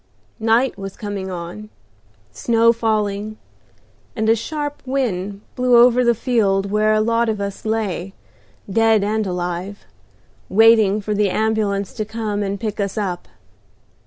Night 0.39 0.79
was 0.79 0.97
coming 0.97 1.29
on, 1.29 1.69
snow 2.31 2.73
falling, 2.73 3.37
and 4.15 4.27
a 4.29 4.35
sharp 4.35 4.81
wind 4.83 5.41
blew 5.55 5.77
over 5.77 6.03
the 6.03 6.15
field 6.15 6.71
where 6.71 6.95
a 6.95 6.99
lot 7.01 7.29
of 7.29 7.39
us 7.39 7.65
lay, 7.65 8.15
dead 8.67 9.03
and 9.03 9.27
alive, 9.27 9.85
waiting 10.49 11.01
for 11.01 11.13
the 11.13 11.29
ambulance 11.29 11.93
to 11.93 12.03
come 12.03 12.41
and 12.41 12.59
pick 12.59 12.79
us 12.79 12.97
up. 12.97 13.27